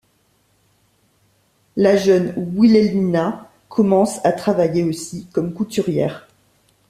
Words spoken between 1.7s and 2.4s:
La jeune